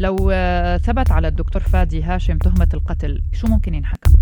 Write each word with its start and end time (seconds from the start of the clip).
لو 0.00 0.16
ثبت 0.78 1.10
على 1.10 1.28
الدكتور 1.28 1.62
فادي 1.62 2.02
هاشم 2.02 2.38
تهمة 2.38 2.68
القتل 2.74 3.22
شو 3.32 3.46
ممكن 3.46 3.74
ينحكم؟ 3.74 4.12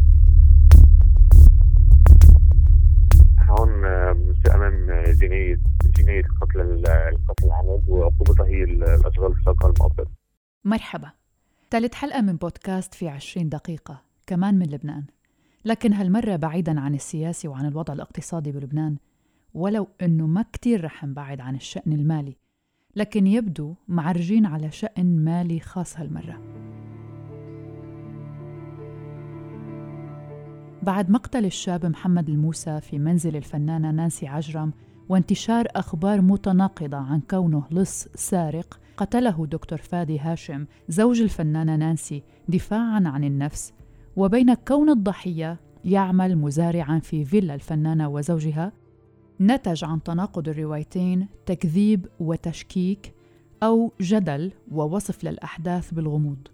هون 3.40 3.82
في 4.34 4.54
أمام 4.54 4.86
جنايه 5.12 5.60
جنايه 5.98 6.22
قتل 6.40 6.60
القتل 6.60 7.46
العمد 7.46 7.84
وعقوبتها 7.88 8.46
هي 8.46 8.64
الأشغال 8.64 9.34
في 9.34 9.40
الشرق 9.40 9.66
المؤبد. 9.66 10.08
مرحبا. 10.64 11.10
ثالث 11.70 11.94
حلقة 11.94 12.20
من 12.20 12.36
بودكاست 12.36 12.94
في 12.94 13.08
20 13.08 13.48
دقيقة 13.48 14.02
كمان 14.26 14.58
من 14.58 14.66
لبنان. 14.66 15.04
لكن 15.64 15.92
هالمرة 15.92 16.36
بعيدا 16.36 16.80
عن 16.80 16.94
السياسي 16.94 17.48
وعن 17.48 17.66
الوضع 17.66 17.94
الاقتصادي 17.94 18.52
بلبنان 18.52 18.96
ولو 19.54 19.88
إنه 20.02 20.26
ما 20.26 20.44
كتير 20.52 20.84
رح 20.84 21.04
نبعد 21.04 21.40
عن 21.40 21.54
الشأن 21.54 21.92
المالي 21.92 22.36
لكن 22.96 23.26
يبدو 23.26 23.74
معرجين 23.88 24.46
على 24.46 24.70
شأن 24.70 25.24
مالي 25.24 25.60
خاص 25.60 25.96
هالمرة. 25.96 26.42
بعد 30.82 31.10
مقتل 31.10 31.44
الشاب 31.44 31.86
محمد 31.86 32.28
الموسى 32.28 32.80
في 32.80 32.98
منزل 32.98 33.36
الفنانة 33.36 33.90
نانسي 33.90 34.26
عجرم 34.26 34.72
وانتشار 35.08 35.66
أخبار 35.76 36.20
متناقضة 36.20 36.96
عن 36.96 37.20
كونه 37.20 37.64
لص 37.70 38.08
سارق 38.14 38.80
قتله 38.96 39.46
دكتور 39.46 39.78
فادي 39.78 40.18
هاشم 40.18 40.66
زوج 40.88 41.20
الفنانة 41.20 41.76
نانسي 41.76 42.22
دفاعا 42.48 43.02
عن 43.06 43.24
النفس 43.24 43.72
وبين 44.16 44.54
كون 44.54 44.90
الضحية 44.90 45.60
يعمل 45.84 46.36
مزارعا 46.36 46.98
في 46.98 47.24
فيلا 47.24 47.54
الفنانة 47.54 48.08
وزوجها 48.08 48.72
نتج 49.40 49.84
عن 49.84 50.02
تناقض 50.02 50.48
الروايتين 50.48 51.26
تكذيب 51.46 52.06
وتشكيك 52.20 53.12
أو 53.62 53.92
جدل 54.00 54.52
ووصف 54.72 55.24
للأحداث 55.24 55.94
بالغموض. 55.94 56.48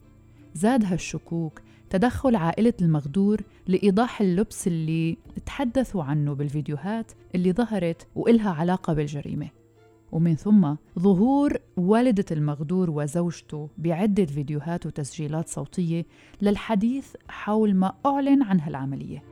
زاد 0.55 0.85
هالشكوك 0.85 1.61
تدخل 1.91 2.37
عائلة 2.37 2.75
المغدور 2.83 3.41
لإيضاح 3.67 4.21
اللبس 4.21 4.67
اللي 4.67 5.17
تحدثوا 5.47 6.05
عنه 6.05 6.35
بالفيديوهات 6.35 7.13
اللي 7.35 7.53
ظهرت 7.53 8.07
وإلها 8.15 8.51
علاقة 8.51 8.93
بالجريمة. 8.93 9.49
ومن 10.13 10.37
ثم 10.37 10.75
ظهور 10.99 11.59
والدة 11.77 12.25
المغدور 12.31 12.91
وزوجته 12.91 13.69
بعدة 13.79 14.25
فيديوهات 14.25 14.87
وتسجيلات 14.87 15.49
صوتية 15.49 16.07
للحديث 16.43 17.07
حول 17.29 17.75
ما 17.75 17.93
أعلن 18.07 18.43
عن 18.43 18.61
هالعملية 18.61 19.23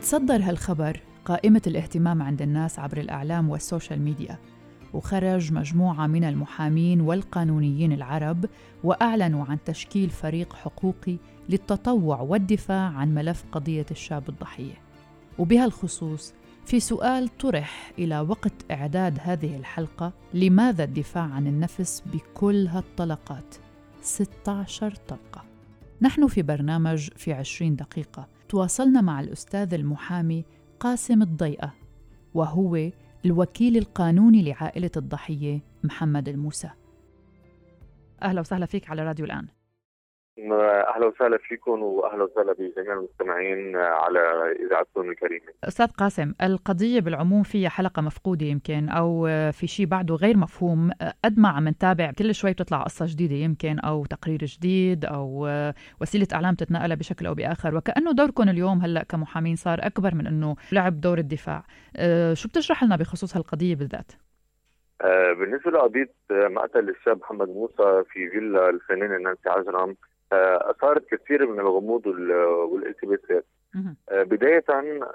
تصدر 0.00 0.42
هالخبر 0.42 1.00
قائمة 1.24 1.62
الاهتمام 1.66 2.22
عند 2.22 2.42
الناس 2.42 2.78
عبر 2.78 2.98
الإعلام 2.98 3.50
والسوشيال 3.50 4.02
ميديا 4.02 4.38
وخرج 4.94 5.52
مجموعة 5.52 6.06
من 6.06 6.24
المحامين 6.24 7.00
والقانونيين 7.00 7.92
العرب 7.92 8.46
وأعلنوا 8.84 9.44
عن 9.44 9.58
تشكيل 9.64 10.10
فريق 10.10 10.54
حقوقي 10.54 11.16
للتطوع 11.48 12.20
والدفاع 12.20 12.88
عن 12.88 13.14
ملف 13.14 13.44
قضية 13.52 13.86
الشاب 13.90 14.28
الضحية. 14.28 14.74
وبهالخصوص 15.38 16.34
في 16.66 16.80
سؤال 16.80 17.38
طرح 17.38 17.92
إلى 17.98 18.20
وقت 18.20 18.52
إعداد 18.70 19.18
هذه 19.22 19.56
الحلقة 19.56 20.12
لماذا 20.34 20.84
الدفاع 20.84 21.24
عن 21.24 21.46
النفس 21.46 22.02
بكل 22.06 22.66
هالطلقات؟ 22.66 23.54
16 24.02 24.94
طلقة. 25.08 25.44
نحن 26.02 26.26
في 26.26 26.42
برنامج 26.42 27.10
في 27.16 27.32
20 27.32 27.76
دقيقة. 27.76 28.39
تواصلنا 28.50 29.00
مع 29.00 29.20
الأستاذ 29.20 29.74
المحامي 29.74 30.44
قاسم 30.80 31.22
الضيئة 31.22 31.74
وهو 32.34 32.90
الوكيل 33.24 33.76
القانوني 33.76 34.42
لعائلة 34.42 34.90
الضحية 34.96 35.60
محمد 35.84 36.28
الموسى. 36.28 36.70
أهلا 38.22 38.40
وسهلا 38.40 38.66
فيك 38.66 38.90
على 38.90 39.02
راديو 39.02 39.24
الآن. 39.24 39.46
أهلا 40.40 41.06
وسهلا 41.06 41.38
فيكم 41.38 41.82
واهلا 41.82 42.24
وسهلا 42.24 42.52
بجميع 42.52 42.92
المستمعين 42.92 43.76
على 43.76 44.20
اذاعتكم 44.66 45.10
الكريمه. 45.10 45.46
أستاذ 45.64 45.86
قاسم، 45.86 46.34
القضية 46.42 47.00
بالعموم 47.00 47.42
فيها 47.42 47.68
حلقة 47.68 48.02
مفقودة 48.02 48.46
يمكن 48.46 48.88
أو 48.88 49.26
في 49.52 49.66
شيء 49.66 49.86
بعده 49.86 50.14
غير 50.14 50.36
مفهوم، 50.36 50.90
قد 51.24 51.38
ما 51.38 51.48
عم 51.48 51.68
نتابع 51.68 52.12
كل 52.18 52.34
شوي 52.34 52.52
بتطلع 52.52 52.82
قصة 52.82 53.06
جديدة 53.08 53.34
يمكن 53.34 53.78
أو 53.78 54.04
تقرير 54.04 54.38
جديد 54.44 55.04
أو 55.04 55.48
وسيلة 56.00 56.26
إعلام 56.34 56.54
تتنقل 56.54 56.96
بشكل 56.96 57.26
أو 57.26 57.34
بآخر، 57.34 57.76
وكأنه 57.76 58.12
دوركم 58.12 58.48
اليوم 58.48 58.78
هلأ 58.78 59.02
كمحامين 59.02 59.56
صار 59.56 59.78
أكبر 59.82 60.14
من 60.14 60.26
إنه 60.26 60.56
لعب 60.72 61.00
دور 61.00 61.18
الدفاع. 61.18 61.64
شو 62.32 62.48
بتشرح 62.48 62.84
لنا 62.84 62.96
بخصوص 62.96 63.36
هالقضية 63.36 63.74
بالذات؟ 63.74 64.12
بالنسبة 65.38 65.70
لقضية 65.70 66.14
مقتل 66.30 66.88
الشاب 66.88 67.18
محمد 67.18 67.48
موسى 67.48 68.04
في 68.12 68.30
فيلا 68.30 68.70
الفنانة 68.70 69.16
نانسي 69.16 69.48
عجرم 69.48 69.96
أثارت 70.70 71.14
كثير 71.14 71.46
من 71.46 71.60
الغموض 71.60 72.06
والالتباسات. 72.06 73.44
آه، 74.08 74.22
بداية 74.22 74.64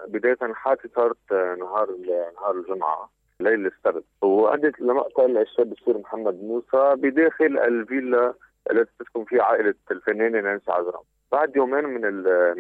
بداية 0.08 0.38
حادثة 0.54 0.90
صارت 0.96 1.32
نهار 1.60 1.90
نهار 2.36 2.56
الجمعة 2.56 3.10
ليلة 3.40 3.72
السبت. 3.78 4.04
وأدت 4.22 4.80
لمقتل 4.82 5.38
الشاب 5.38 5.72
السوري 5.72 6.00
محمد 6.00 6.44
موسى 6.44 6.96
بداخل 6.96 7.60
الفيلا 7.60 8.34
التي 8.72 8.92
تسكن 9.00 9.24
فيها 9.24 9.44
عائلة 9.44 9.74
الفنانة 9.92 10.42
نانسي 10.42 10.72
عزرام 10.72 11.04
بعد 11.32 11.56
يومين 11.56 11.84
من 11.84 12.02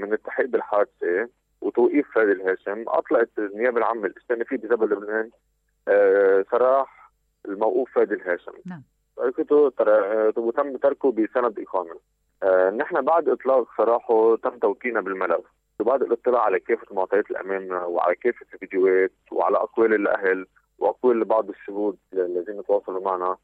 من 0.01 0.13
التحقيق 0.13 0.47
بالحادثة 0.47 1.29
وتوقيف 1.61 2.11
فادي 2.15 2.31
الهاشم 2.31 2.83
اطلقت 2.87 3.29
النيابه 3.39 3.77
العامة 3.77 4.05
الاستئنافية 4.05 4.57
بجبل 4.57 4.85
لبنان 4.91 5.29
آه، 5.87 6.45
سراح 6.51 7.11
الموقوف 7.45 7.91
فادي 7.95 8.13
الهاشم. 8.13 8.51
نعم. 8.65 8.81
وتم 10.37 10.77
تركه 10.77 11.11
بسند 11.11 11.59
إقامة. 11.59 11.91
آه 11.91 12.14
نحن 12.77 13.01
بعد 13.01 13.29
إطلاق 13.29 13.67
سراحه 13.77 14.35
تم 14.35 14.49
توكيلنا 14.49 15.01
بالملف 15.01 15.45
وبعد 15.79 16.01
الاطلاع 16.01 16.41
على 16.41 16.59
كافة 16.59 16.95
معطيات 16.95 17.31
الامام 17.31 17.71
وعلى 17.71 18.15
كافة 18.15 18.45
الفيديوهات 18.53 19.11
وعلى 19.31 19.57
أقوال 19.57 19.93
الأهل 19.93 20.47
وأقوال 20.79 21.25
بعض 21.25 21.49
الشهود 21.49 21.97
الذين 22.13 22.63
تواصلوا 22.63 23.01
معنا 23.01 23.37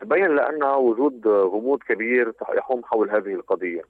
تبين 0.00 0.26
لنا 0.26 0.74
وجود 0.74 1.28
غموض 1.28 1.78
كبير 1.78 2.32
يحوم 2.54 2.84
حول 2.84 3.10
هذه 3.10 3.34
القضية. 3.34 3.82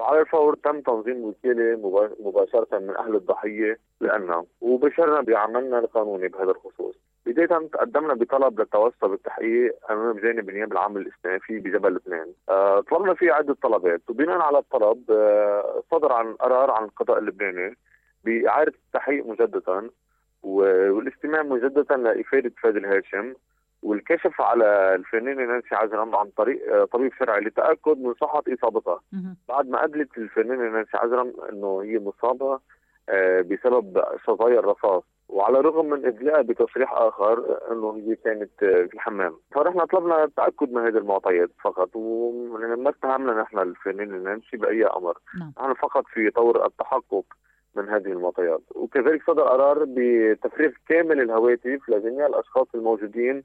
على 0.00 0.20
الفور 0.20 0.54
تم 0.54 0.80
تنظيم 0.80 1.24
وكالة 1.24 1.76
مباشرة 2.20 2.78
من 2.78 2.96
أهل 2.96 3.14
الضحية 3.16 3.78
لنا 4.00 4.44
وبشرنا 4.60 5.20
بعملنا 5.20 5.78
القانوني 5.78 6.28
بهذا 6.28 6.50
الخصوص. 6.50 6.94
بداية 7.46 7.68
تقدمنا 7.68 8.14
بطلب 8.14 8.60
للتوسع 8.60 9.06
بالتحقيق 9.06 9.74
أمام 9.90 10.18
جانب 10.18 10.48
النيابه 10.48 10.72
العامه 10.72 11.00
الاستئنافي 11.00 11.58
بجبل 11.58 11.94
لبنان. 11.94 12.26
أه 12.48 12.80
طلبنا 12.80 13.14
فيه 13.14 13.32
عدة 13.32 13.56
طلبات. 13.62 14.02
وبناء 14.10 14.38
على 14.38 14.58
الطلب 14.58 15.10
أه 15.10 15.82
صدر 15.90 16.12
عن 16.12 16.34
قرار 16.34 16.70
عن 16.70 16.84
القضاء 16.84 17.18
اللبناني 17.18 17.76
بإعادة 18.24 18.72
التحقيق 18.86 19.26
مجددا 19.26 19.90
والاستماع 20.42 21.42
مجددا 21.42 21.96
لإفادة 21.96 22.52
فادي 22.62 22.78
الهاشم 22.78 23.34
والكشف 23.82 24.40
على 24.40 24.94
الفنانة 24.94 25.44
نانسي 25.44 25.74
عجرم 25.74 26.16
عن 26.16 26.26
طريق 26.36 26.74
آه، 26.74 26.84
طبيب 26.84 27.12
شرعي 27.18 27.40
للتأكد 27.40 27.98
من 27.98 28.14
صحة 28.14 28.42
إصابتها 28.48 29.00
بعد 29.48 29.68
ما 29.68 29.82
قبلت 29.82 30.18
الفنانة 30.18 30.70
نانسي 30.70 30.96
عجرم 30.96 31.32
أنه 31.52 31.82
هي 31.82 31.98
مصابة 31.98 32.52
آه، 32.54 32.60
بسبب 33.40 34.02
شظايا 34.26 34.58
الرصاص. 34.58 35.02
وعلى 35.28 35.58
الرغم 35.58 35.90
من 35.90 36.06
إدلاء 36.06 36.42
بتصريح 36.42 36.92
آخر 36.92 37.58
إنه 37.72 37.96
هي 37.96 38.16
كانت 38.16 38.50
في 38.58 38.94
الحمام. 38.94 39.36
فرحنا 39.54 39.84
طلبنا 39.84 40.24
التاكد 40.24 40.72
من 40.72 40.82
هذه 40.82 40.98
المعطيات 40.98 41.50
فقط 41.64 41.90
وما 41.94 42.90
اتهمنا 42.90 43.42
نحن 43.42 43.58
الفنانين 43.58 44.24
نانسي 44.24 44.56
بأي 44.56 44.86
أمر. 44.86 45.18
نعم. 45.38 45.52
نحن 45.58 45.74
فقط 45.74 46.04
في 46.06 46.30
طور 46.30 46.66
التحقق 46.66 47.24
من 47.76 47.88
هذه 47.88 48.06
المعطيات. 48.06 48.60
وكذلك 48.74 49.22
صدر 49.26 49.42
قرار 49.42 49.84
بتفريغ 49.88 50.70
كامل 50.88 51.20
الهواتف 51.20 51.88
لجميع 51.88 52.26
الأشخاص 52.26 52.66
الموجودين 52.74 53.44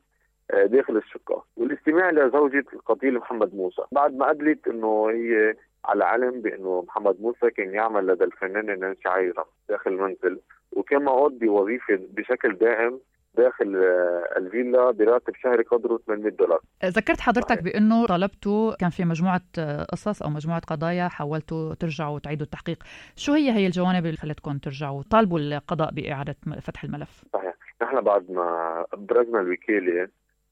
آه، 0.51 0.65
داخل 0.65 0.97
الشقة. 0.97 1.43
والاستماع 1.57 2.09
لزوجة 2.11 2.65
القتيل 2.73 3.15
محمد 3.15 3.55
موسى. 3.55 3.81
بعد 3.91 4.17
ما 4.17 4.25
قبلت 4.25 4.67
إنه 4.67 5.09
هي 5.09 5.55
على 5.85 6.03
علم 6.03 6.41
بأنه 6.41 6.83
محمد 6.87 7.21
موسى 7.21 7.49
كان 7.49 7.73
يعمل 7.73 8.07
لدى 8.07 8.23
الفنانه 8.23 8.75
نانسي 8.75 9.09
عيرة 9.09 9.45
داخل 9.69 9.91
المنزل 9.91 10.39
وكان 10.71 11.01
موعود 11.01 11.39
بوظيفه 11.39 11.99
بشكل 12.13 12.55
دائم 12.55 12.99
داخل 13.37 13.75
آه، 13.75 14.37
الفيلا 14.37 14.91
براتب 14.91 15.35
شهري 15.35 15.63
قدره 15.63 15.99
800 16.07 16.31
دولار. 16.31 16.59
ذكرت 16.85 17.19
حضرتك 17.19 17.63
بأنه 17.63 18.05
طلبتوا 18.05 18.75
كان 18.75 18.89
في 18.89 19.05
مجموعة 19.05 19.41
آه، 19.59 19.83
قصص 19.83 20.21
أو 20.21 20.29
مجموعة 20.29 20.59
قضايا 20.59 21.07
حاولتوا 21.07 21.73
ترجعوا 21.73 22.15
وتعيدوا 22.15 22.45
التحقيق. 22.45 22.83
شو 23.15 23.33
هي 23.33 23.51
هي 23.51 23.65
الجوانب 23.65 24.05
اللي 24.05 24.17
خلتكم 24.17 24.57
ترجعوا؟ 24.57 25.03
طالبوا 25.11 25.39
القضاء 25.39 25.91
بإعادة 25.91 26.35
فتح 26.61 26.83
الملف. 26.83 27.23
صحيح. 27.33 27.53
نحن 27.81 28.01
بعد 28.01 28.31
ما 28.31 28.85
أبرزنا 28.93 29.39
الوكالة 29.39 30.07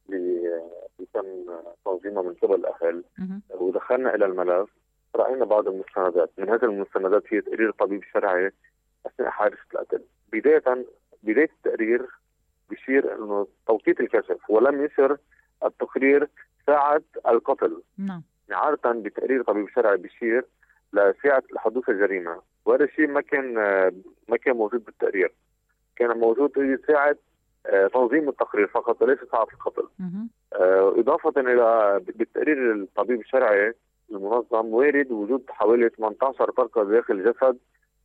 اللي 0.10 0.62
تم 1.14 1.24
تنظيمها 1.86 2.24
من 2.24 2.34
قبل 2.34 2.56
الأهل 2.56 3.04
ودخلنا 3.50 4.16
إلى 4.16 4.26
الملف. 4.26 4.70
رأينا 5.16 5.46
بعض 5.46 5.68
المستندات. 5.68 6.32
من 6.38 6.50
هذه 6.50 6.64
المستندات 6.64 7.24
هي 7.30 7.42
تقرير 7.42 7.72
طبيب 7.72 8.04
شرعي 8.14 8.52
أثناء 9.06 9.30
حادثة 9.30 9.58
القتل 9.74 10.02
بداية 10.34 10.86
بداية 11.24 11.50
التقرير 11.58 12.06
بيشير 12.70 13.16
إنه 13.16 13.48
توقيت 13.68 14.00
الكشف 14.00 14.50
ولم 14.50 14.86
يشر 14.86 15.18
التقرير 15.66 16.28
ساعة 16.68 17.02
القتل. 17.28 17.82
نعم. 17.98 18.24
عادة 18.52 18.92
بتقرير 18.92 19.44
طبيب 19.44 19.70
شرعي 19.70 19.98
بيشير 19.98 20.46
لساعة 20.94 21.44
حدوث 21.58 21.90
الجريمة 21.90 22.42
وهذا 22.66 22.84
الشيء 22.84 23.08
ما 23.08 23.22
كان 23.22 23.54
ما 24.28 24.38
كان 24.38 24.56
موجود 24.56 24.86
بالتقرير. 24.86 25.34
كان 25.96 26.18
موجود 26.18 26.80
ساعة 26.88 27.16
آه، 27.66 27.88
تنظيم 27.88 28.30
التقرير 28.30 28.68
فقط 28.68 29.02
وليس 29.02 29.20
ساعة 29.32 29.48
القتل. 29.54 29.88
آه، 30.54 30.94
إضافة 30.98 31.42
إلى 31.42 32.00
بالتقرير 32.06 32.74
الطبيب 32.74 33.22
الشرعي 33.22 33.74
المنظم 34.12 34.74
وارد 34.74 35.12
وجود 35.12 35.44
حوالي 35.50 35.90
18 35.90 36.52
طلقه 36.52 36.84
داخل 36.84 37.24
جسد 37.24 37.58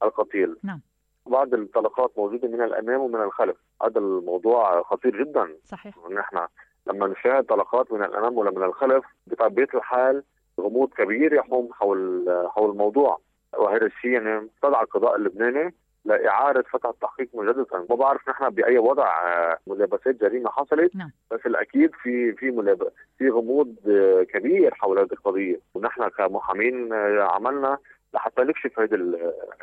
القتيل. 0.02 0.56
نعم. 0.64 0.80
بعض 1.26 1.54
الطلقات 1.54 2.12
موجودة 2.18 2.48
من 2.48 2.62
الأمام 2.62 3.00
ومن 3.00 3.22
الخلف. 3.22 3.56
هذا 3.82 3.98
الموضوع 3.98 4.82
خطير 4.82 5.24
جدا. 5.24 5.56
صحيح. 5.64 5.94
نحن 6.10 6.46
لما 6.86 7.06
نشاهد 7.06 7.44
طلقات 7.44 7.92
من 7.92 8.04
الأمام 8.04 8.38
ولا 8.38 8.50
من 8.50 8.62
الخلف 8.62 9.04
بطبيعة 9.26 9.68
الحال 9.74 10.22
غموض 10.60 10.88
كبير 10.88 11.32
يحوم 11.32 11.72
حول 11.72 12.24
حول 12.48 12.70
الموضوع. 12.70 13.20
وهذا 13.58 13.86
الشيء 13.86 14.10
يعني 14.10 14.48
استدعى 14.56 14.82
القضاء 14.82 15.16
اللبناني 15.16 15.74
لاعاده 16.04 16.62
فتح 16.62 16.88
التحقيق 16.88 17.28
مجددا، 17.34 17.86
ما 17.90 17.96
بعرف 17.96 18.28
نحن 18.28 18.50
بأي 18.50 18.78
وضع 18.78 19.06
آه، 19.28 19.58
ملابسات 19.66 20.20
جريمة 20.20 20.50
حصلت. 20.50 20.96
نعم. 20.96 21.10
بس 21.30 21.40
الأكيد 21.46 21.90
في 22.02 22.32
في 22.32 22.50
ملاب... 22.50 22.92
في 23.18 23.28
غموض 23.28 23.74
آه، 23.88 24.22
كبير 24.22 24.74
حول 24.74 24.98
هذه 24.98 25.12
القضية، 25.12 25.60
ونحن 25.74 26.08
كمحامين 26.08 26.92
آه، 26.92 27.22
عملنا 27.22 27.78
لحتى 28.14 28.42
نكشف 28.42 28.80
هذا 28.80 28.96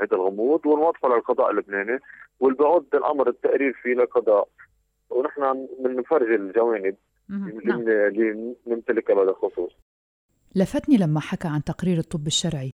هذا 0.01 0.13
الغموض 0.13 0.65
ونوضحه 0.65 1.09
للقضاء 1.09 1.51
اللبناني. 1.51 1.99
والبعد 2.39 2.85
الأمر 2.93 3.29
التقرير 3.29 3.73
فيه 3.83 3.93
للقضاء 3.93 4.47
ونحن 5.09 5.67
بنفرج 5.79 6.31
الجوانب 6.31 6.95
اللي 7.29 7.65
نعم. 7.65 8.55
نمتلكها 8.67 9.13
بهذا 9.13 9.29
الخصوص. 9.29 9.71
لفتني 10.55 10.97
لما 10.97 11.19
حكى 11.19 11.47
عن 11.47 11.63
تقرير 11.63 11.97
الطب 11.97 12.27
الشرعي. 12.27 12.71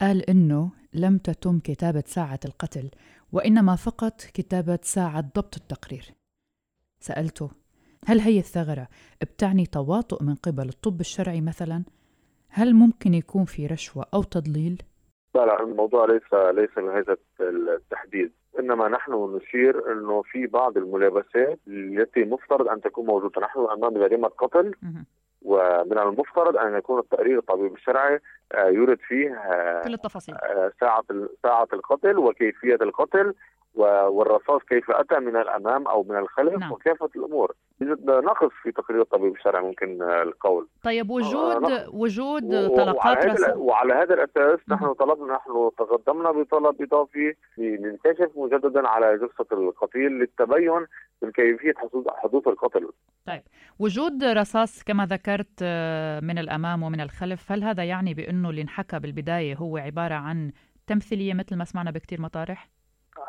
قال 0.00 0.30
إنه 0.30 0.70
لم 0.94 1.18
تتم 1.18 1.58
كتابة 1.58 2.02
ساعة 2.06 2.40
القتل 2.44 2.90
وإنما 3.32 3.76
فقط 3.76 4.20
كتابة 4.34 4.78
ساعة 4.82 5.20
ضبط 5.20 5.56
التقرير. 5.56 6.04
سألته 7.00 7.50
هل 8.06 8.20
هي 8.20 8.38
الثغرة 8.38 8.88
بتعني 9.22 9.66
تواطؤ 9.66 10.22
من 10.22 10.34
قبل 10.34 10.68
الطب 10.68 11.00
الشرعي 11.00 11.40
مثلا؟ 11.40 11.84
هل 12.48 12.74
ممكن 12.74 13.14
يكون 13.14 13.44
في 13.44 13.66
رشوة 13.66 14.06
أو 14.14 14.22
تضليل؟ 14.22 14.82
لا 15.34 15.46
لا 15.46 15.62
الموضوع 15.62 16.06
ليس 16.06 16.34
ليس 16.54 16.70
بهذا 16.76 17.16
التحديد. 17.76 18.32
إنما 18.58 18.88
نحن 18.88 19.12
نشير 19.12 19.92
إنه 19.92 20.22
في 20.22 20.46
بعض 20.46 20.76
الملابسات 20.76 21.58
التي 21.68 22.24
مفترض 22.24 22.68
أن 22.68 22.80
تكون 22.80 23.06
موجودة. 23.06 23.40
نحن 23.40 23.58
أمام 23.58 23.94
جريمه 23.94 24.28
قتل. 24.28 24.74
ومن 25.42 25.98
المفترض 25.98 26.56
أن 26.56 26.78
يكون 26.78 26.98
التقرير 26.98 27.38
الطبيب 27.38 27.74
الشرعي 27.74 28.20
آه، 28.54 28.68
يورد 28.68 28.98
فيه 29.08 29.34
آه، 29.34 29.82
كل 29.84 29.94
التفاصيل. 29.94 30.34
آه، 30.34 30.72
ساعة 30.80 31.04
ساعة 31.42 31.68
القتل 31.72 32.18
وكيفية 32.18 32.78
القتل 32.82 33.34
والرصاص 33.78 34.62
كيف 34.68 34.90
أتى 34.90 35.18
من 35.18 35.36
الأمام 35.36 35.86
أو 35.86 36.02
من 36.02 36.16
الخلف 36.16 36.58
نعم. 36.58 36.72
وكافة 36.72 37.10
الأمور. 37.16 37.54
يوجد 37.80 38.10
نقص 38.10 38.50
في 38.62 38.72
تقرير 38.72 39.00
الطبيب 39.00 39.34
الشرعي 39.34 39.62
ممكن 39.62 40.02
القول. 40.02 40.68
طيب 40.84 41.10
وجود 41.10 41.64
آه 41.64 41.90
وجود 41.92 42.68
طلقات 42.76 43.26
رصاص 43.26 43.56
وعلى 43.56 43.94
هذا 43.94 44.14
الأساس 44.14 44.58
نحن 44.68 44.92
طلبنا 44.92 45.34
نحن 45.34 45.70
تقدمنا 45.78 46.30
بطلب 46.30 46.82
إضافي 46.82 47.34
لنكتشف 47.58 48.30
مجددا 48.36 48.88
على 48.88 49.18
جثة 49.18 49.56
القتيل 49.56 50.12
للتبين 50.12 50.86
من 51.22 51.30
كيفية 51.30 51.74
حدوث 52.22 52.48
القتل. 52.48 52.88
طيب 53.26 53.42
وجود 53.78 54.24
رصاص 54.24 54.82
كما 54.82 55.06
ذكرت 55.06 55.58
آه، 55.62 56.20
من 56.20 56.38
الأمام 56.38 56.82
ومن 56.82 57.00
الخلف 57.00 57.52
هل 57.52 57.64
هذا 57.64 57.84
يعني 57.84 58.14
بأنه 58.14 58.50
اللي 58.50 58.62
انحكى 58.62 58.98
بالبداية 58.98 59.54
هو 59.54 59.76
عبارة 59.76 60.14
عن 60.14 60.52
تمثيلية 60.86 61.34
مثل 61.34 61.56
ما 61.56 61.64
سمعنا 61.64 61.90
بكثير 61.90 62.20
مطارح؟ 62.20 62.68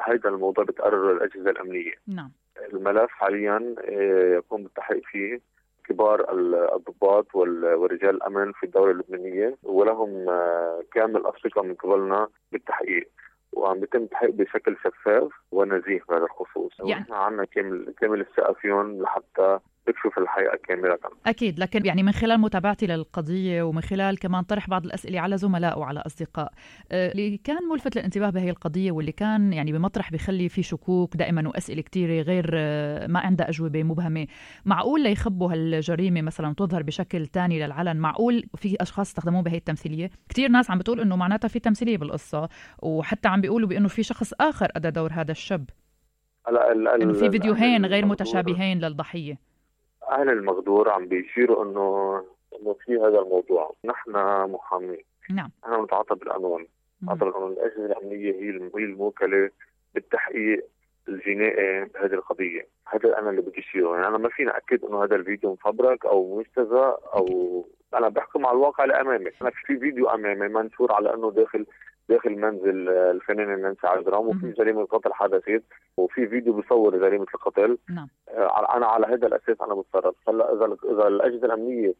هذا 0.09 0.29
الموضوع 0.29 0.63
بتقرر 0.63 1.11
الأجهزة 1.11 1.49
الأمنية. 1.49 1.93
نعم. 2.07 2.31
الملف 2.73 3.09
حاليا 3.11 3.75
آه، 3.79 4.33
يقوم 4.33 4.63
بالتحقيق 4.63 5.01
فيه 5.05 5.39
كبار 5.85 6.33
الضباط 6.75 7.35
ورجال 7.35 8.09
الأمن 8.09 8.51
في 8.51 8.63
الدولة 8.65 8.91
اللبنانية 8.91 9.57
ولهم 9.63 10.29
آه، 10.29 10.83
كامل 10.93 11.23
الثقه 11.27 11.61
من 11.61 11.73
قبلنا 11.73 12.27
بالتحقيق. 12.51 13.09
وعم 13.53 13.79
بيتم 13.79 14.03
التحقيق 14.03 14.31
بشكل 14.31 14.77
شفاف 14.83 15.31
ونزيه 15.51 16.01
بهذا 16.09 16.23
الخصوص. 16.23 16.71
يعني 16.79 16.91
ونحن 16.91 17.13
عندنا 17.13 17.45
كامل 17.45 17.93
كامل 18.01 18.21
الثقه 18.21 18.53
فيهم 18.53 19.01
لحتى 19.01 19.59
تكشف 19.85 20.17
الحقيقة 20.17 20.57
كاملة 20.67 20.97
أكيد 21.25 21.59
لكن 21.59 21.85
يعني 21.85 22.03
من 22.03 22.11
خلال 22.11 22.39
متابعتي 22.39 22.87
للقضية 22.87 23.63
ومن 23.63 23.81
خلال 23.81 24.19
كمان 24.19 24.43
طرح 24.43 24.69
بعض 24.69 24.85
الأسئلة 24.85 25.19
على 25.19 25.37
زملاء 25.37 25.79
وعلى 25.79 25.99
أصدقاء 25.99 26.51
آه، 26.91 27.11
اللي 27.11 27.37
كان 27.37 27.63
ملفت 27.71 27.95
للانتباه 27.95 28.29
بهي 28.29 28.49
القضية 28.49 28.91
واللي 28.91 29.11
كان 29.11 29.53
يعني 29.53 29.71
بمطرح 29.71 30.11
بخلي 30.11 30.49
في 30.49 30.63
شكوك 30.63 31.17
دائما 31.17 31.47
وأسئلة 31.47 31.81
كثيره 31.81 32.21
غير 32.21 32.51
آه، 32.53 33.07
ما 33.07 33.19
عندها 33.19 33.49
أجوبة 33.49 33.83
مبهمة 33.83 34.27
معقول 34.65 35.03
ليخبوا 35.03 35.53
هالجريمة 35.53 36.21
مثلا 36.21 36.53
تظهر 36.53 36.83
بشكل 36.83 37.27
ثاني 37.27 37.65
للعلن؟ 37.65 37.97
معقول 37.97 38.43
في 38.55 38.75
أشخاص 38.81 39.07
استخدموه 39.07 39.41
بهي 39.41 39.57
التمثيلية؟ 39.57 40.09
كثير 40.29 40.49
ناس 40.49 40.71
عم 40.71 40.77
بتقول 40.77 40.99
إنه 40.99 41.15
معناتها 41.15 41.47
في 41.47 41.59
تمثيلية 41.59 41.97
بالقصة 41.97 42.49
وحتى 42.79 43.27
عم 43.27 43.41
بيقولوا 43.41 43.69
بإنه 43.69 43.87
في 43.87 44.03
شخص 44.03 44.33
آخر 44.41 44.67
أدى 44.75 44.91
دور 44.91 45.13
هذا 45.13 45.31
الشاب. 45.31 45.69
هلا 46.47 46.95
إنه 46.95 47.13
في 47.13 47.29
فيديوهين 47.29 47.85
غير 47.85 48.05
متشابهين 48.05 48.79
للضحية. 48.79 49.48
أهل 50.09 50.29
المقدور 50.29 50.89
عم 50.89 51.05
بيشيروا 51.05 51.63
انه 51.63 52.17
إنه 52.59 52.75
في 52.85 52.97
هذا 52.97 53.19
الموضوع. 53.19 53.75
نحن 53.85 54.11
محامين. 54.51 55.03
نعم. 55.29 55.51
نحن 55.63 55.83
نتعاطى 55.83 56.15
بالقانون 56.15 56.67
نتعاطى 57.03 57.25
بالقانون 57.25 57.51
الأجهزة 57.51 57.85
الأمنية 57.85 58.31
هي 58.31 58.59
هي 58.75 58.85
الموكلة 58.85 59.49
بالتحقيق 59.93 60.65
الجنائي 61.07 61.85
بهذه 61.85 62.13
القضية. 62.13 62.67
هذا 62.87 63.19
أنا 63.19 63.29
اللي 63.29 63.41
بدي 63.41 63.59
أشيره. 63.59 63.95
يعني 63.95 64.07
أنا 64.07 64.17
ما 64.17 64.29
فيني 64.29 64.49
أكد 64.49 64.85
إنه 64.85 65.03
هذا 65.03 65.15
الفيديو 65.15 65.51
مفبرك 65.51 66.05
أو 66.05 66.39
مستهزأ 66.39 66.97
أو 67.15 67.65
أنا 67.93 68.09
بحكم 68.09 68.45
على 68.45 68.55
الواقع 68.55 68.83
اللي 68.83 69.01
امامي 69.01 69.31
أنا 69.41 69.49
في 69.49 69.79
فيديو 69.79 70.09
أمامي 70.09 70.47
منشور 70.47 70.91
على 70.91 71.13
إنه 71.13 71.31
داخل 71.31 71.65
داخل 72.09 72.35
منزل 72.35 72.89
الفنانه 72.89 73.55
نانسي 73.55 73.87
عجرام 73.87 74.27
وفي 74.27 74.51
جريمة 74.51 74.85
قتل 74.85 75.13
حدثت 75.13 75.63
وفي 75.97 76.27
فيديو 76.27 76.53
بيصور 76.53 76.97
جريمة 76.97 77.25
القتل 77.35 77.77
نعم. 77.89 78.07
آه، 78.29 78.77
أنا 78.77 78.85
على 78.85 79.07
هذا 79.07 79.27
الأساس 79.27 79.61
أنا 79.61 79.73
بتصرف 79.73 80.15
هلا 80.29 80.53
إذا 80.53 80.77
إذا 80.91 81.07
الأجهزة 81.07 81.45
الأمنية 81.45 81.87
آه، 81.87 81.93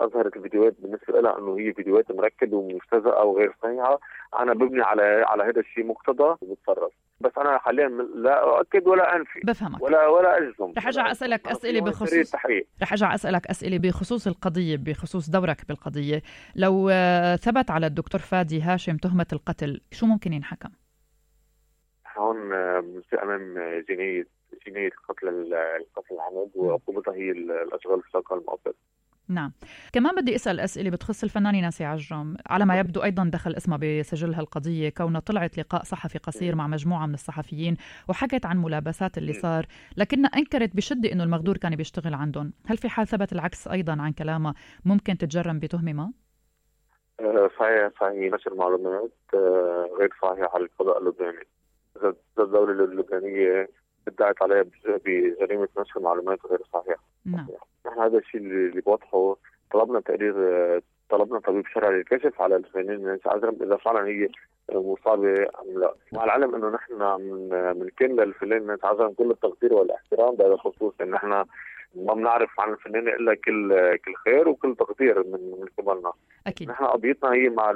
أظهرت 0.00 0.36
الفيديوهات 0.36 0.74
بالنسبة 0.78 1.20
لها 1.20 1.38
إنه 1.38 1.58
هي 1.58 1.72
فيديوهات 1.72 2.10
مركبة 2.12 2.56
ومستهزئه 2.56 3.20
أو 3.20 3.38
غير 3.38 3.52
صحيحة. 3.62 4.00
أنا 4.38 4.54
ببني 4.54 4.82
على 4.82 5.02
على 5.26 5.42
هذا 5.44 5.60
الشيء 5.60 5.86
مقتضى 5.86 6.36
وبتصرف. 6.40 6.92
بس 7.20 7.32
أنا 7.38 7.58
حاليا 7.58 7.88
لا 8.14 8.42
أؤكد 8.58 8.86
ولا 8.88 9.16
أنفي. 9.16 9.40
بفهمك. 9.44 9.82
ولا 9.82 10.06
ولا 10.06 10.38
أجزم. 10.38 10.72
رح 10.78 10.86
أرجع 10.86 11.10
أسألك 11.10 11.48
أسئلة 11.48 11.80
بخصوص 11.80 12.34
رح 12.82 12.92
أرجع 12.92 13.14
أسألك 13.14 13.46
أسئلة 13.46 13.78
بخصوص 13.78 14.26
القضية 14.26 14.76
بخصوص 14.76 15.30
دورك 15.30 15.68
بالقضية. 15.68 16.22
لو 16.56 16.88
آه، 16.92 17.36
ثبت 17.36 17.70
على 17.70 17.86
الدكتور 17.86 18.20
فادي 18.20 18.60
هاشم 18.62 18.96
تهمة 18.96 19.26
القتل 19.32 19.80
شو 19.90 20.06
ممكن 20.06 20.32
ينحكم؟ 20.32 20.68
هون 22.16 22.36
بنصير 22.80 23.22
أمام 23.22 23.54
جناية 23.88 24.35
جنايه 24.66 24.90
قتل 25.08 25.28
القتل 25.28 26.14
العمد 26.14 26.50
وعقوبتها 26.54 27.14
هي 27.14 27.30
الأشغال 27.30 28.00
في 28.00 28.06
الشقه 28.06 28.36
المؤقت. 28.36 28.76
نعم. 29.28 29.52
كمان 29.92 30.14
بدي 30.14 30.34
أسأل 30.34 30.60
أسئلة 30.60 30.90
بتخص 30.90 31.22
الفنانة 31.22 31.60
ناسي 31.60 31.84
عجرم. 31.84 32.36
على 32.46 32.64
ما 32.64 32.78
يبدو 32.78 33.02
أيضا 33.02 33.30
دخل 33.32 33.54
اسمها 33.54 33.78
بسجل 33.78 34.34
هالقضيه 34.34 34.88
كونها 34.88 35.20
طلعت 35.20 35.58
لقاء 35.58 35.82
صحفي 35.82 36.18
قصير 36.18 36.54
مع 36.54 36.66
مجموعة 36.66 37.06
من 37.06 37.14
الصحفيين 37.14 37.76
وحكت 38.08 38.46
عن 38.46 38.56
ملابسات 38.56 39.18
اللي 39.18 39.32
صار 39.32 39.66
لكنها 39.96 40.30
أنكرت 40.30 40.76
بشدة 40.76 41.12
إنه 41.12 41.24
المغدور 41.24 41.56
كان 41.56 41.76
بيشتغل 41.76 42.14
عندهم. 42.14 42.52
هل 42.66 42.76
في 42.76 42.88
حال 42.88 43.06
ثبت 43.06 43.32
العكس 43.32 43.68
أيضا 43.68 43.96
عن 44.00 44.12
كلامها 44.12 44.54
ممكن 44.84 45.18
تتجرم 45.18 45.58
بتهمة 45.58 45.92
ما؟ 45.92 46.12
أه، 47.20 47.50
صحيح 47.58 47.90
صحيح. 48.00 48.32
نشر 48.34 48.54
معلومات 48.54 49.12
أه، 49.34 49.90
غير 49.98 50.10
صحيحة 50.22 50.50
على 50.54 50.64
القضاء 50.64 50.98
اللبناني. 50.98 51.46
إذا 51.96 52.14
الدولة 52.38 52.84
اللبنانية 52.84 53.68
ادعت 54.08 54.42
عليها 54.42 54.64
بجريمة 54.86 55.68
نشر 55.78 56.00
معلومات 56.00 56.38
غير 56.46 56.60
صحيحة 56.72 57.02
نعم 57.24 57.46
نحن 57.86 57.98
هذا 58.00 58.18
الشيء 58.18 58.40
اللي 58.40 58.80
بوضحه 58.80 59.36
طلبنا 59.72 60.00
تقرير 60.00 60.34
طلبنا 61.10 61.38
طبيب 61.38 61.66
شرعي 61.66 61.92
للكشف 61.96 62.42
على 62.42 62.56
الفنانين 62.56 63.00
من 63.04 63.18
عذرم 63.26 63.56
إذا 63.62 63.76
فعلا 63.76 64.06
هي 64.06 64.28
مصابة 64.72 65.32
أم 65.42 65.80
لا، 65.80 65.94
مع 66.12 66.24
العلم 66.24 66.54
إنه 66.54 66.68
نحن 66.68 66.92
من 67.20 67.48
من 67.78 67.88
كان 67.98 68.16
للفنان 68.16 68.62
من 68.62 68.76
عذرم 68.84 69.12
كل 69.12 69.30
التقدير 69.30 69.74
والاحترام 69.74 70.34
بهذا 70.34 70.52
الخصوص 70.52 70.94
إن 71.00 71.10
نحن 71.10 71.28
ما 71.94 72.14
بنعرف 72.14 72.60
عن 72.60 72.72
الفنانه 72.72 73.10
إلا 73.10 73.34
كل 73.34 73.96
كل 73.96 74.14
خير 74.14 74.48
وكل 74.48 74.76
تقدير 74.76 75.18
من 75.18 75.40
من 75.60 75.66
قبلنا. 75.78 76.12
أكيد 76.46 76.68
نحن 76.70 76.84
قضيتنا 76.84 77.32
هي 77.32 77.48
مع 77.48 77.72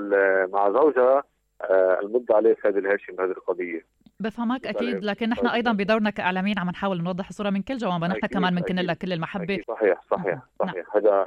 مع 0.53 0.71
زوجها 0.73 1.23
آه، 1.63 2.01
المدعى 2.01 2.37
عليه 2.37 2.57
سيد 2.63 2.77
الهاشم 2.77 3.15
بهذه 3.17 3.31
القضية. 3.31 3.85
بفهمك 4.21 4.67
أكيد 4.67 5.05
لكن 5.05 5.29
نحن 5.29 5.47
أيضا 5.47 5.73
بدورنا 5.73 6.11
كإعلاميين 6.11 6.59
عم 6.59 6.71
نحاول 6.71 7.03
نوضح 7.03 7.29
الصورة 7.29 7.51
من 7.51 7.63
كل 7.63 7.77
جوانب 7.77 8.05
نحن 8.05 8.27
كمان 8.27 8.55
بنكن 8.55 8.75
لك 8.77 8.99
كل 8.99 9.13
المحبه 9.13 9.45
أكيد. 9.45 9.65
صحيح 9.69 10.01
صحيح 10.11 10.35
نعم. 10.35 10.43
صحيح. 10.69 10.97
هذا 10.97 11.27